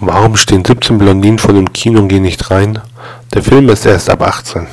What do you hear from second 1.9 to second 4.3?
und gehen nicht rein? Der Film ist erst ab